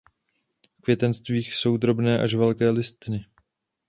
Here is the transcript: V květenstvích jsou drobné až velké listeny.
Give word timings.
V 0.77 0.81
květenstvích 0.81 1.53
jsou 1.55 1.77
drobné 1.77 2.19
až 2.19 2.33
velké 2.33 2.69
listeny. 2.69 3.25